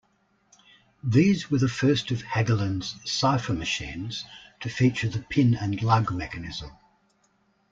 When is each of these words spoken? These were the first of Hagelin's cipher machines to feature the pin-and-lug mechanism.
These 1.03 1.51
were 1.51 1.59
the 1.59 1.67
first 1.69 2.09
of 2.09 2.23
Hagelin's 2.23 2.95
cipher 3.05 3.53
machines 3.53 4.25
to 4.61 4.67
feature 4.67 5.07
the 5.07 5.19
pin-and-lug 5.21 6.11
mechanism. 6.11 6.71